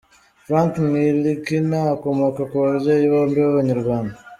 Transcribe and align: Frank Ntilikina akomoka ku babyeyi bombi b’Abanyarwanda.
Frank 0.45 0.73
Ntilikina 0.89 1.79
akomoka 1.95 2.41
ku 2.49 2.55
babyeyi 2.63 3.05
bombi 3.11 3.37
b’Abanyarwanda. 3.43 4.15